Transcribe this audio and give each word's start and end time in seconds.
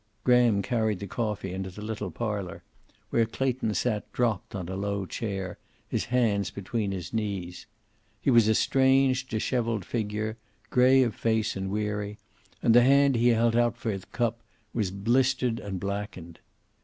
Graham 0.23 0.63
carried 0.63 0.97
the 0.97 1.05
coffee 1.05 1.53
into 1.53 1.69
the 1.69 1.83
little 1.83 2.09
parlor, 2.09 2.63
where 3.11 3.27
Clayton 3.27 3.75
sat 3.75 4.11
dropped 4.11 4.55
on 4.55 4.67
a 4.67 4.75
low 4.75 5.05
chair, 5.05 5.59
his 5.87 6.05
hands 6.05 6.49
between 6.49 6.91
his 6.91 7.13
knees. 7.13 7.67
He 8.19 8.31
was 8.31 8.47
a 8.47 8.55
strange, 8.55 9.27
disheveled 9.27 9.85
figure, 9.85 10.37
gray 10.71 11.03
of 11.03 11.13
face 11.13 11.55
and 11.55 11.69
weary, 11.69 12.17
and 12.63 12.73
the 12.73 12.81
hand 12.81 13.15
he 13.15 13.27
held 13.27 13.55
out 13.55 13.77
for 13.77 13.95
the 13.95 14.07
cup 14.07 14.41
was 14.73 14.89
blistered 14.89 15.59
and 15.59 15.79
blackened. 15.79 16.39